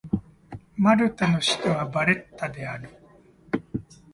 [0.77, 2.89] マルタの首都はバレッタである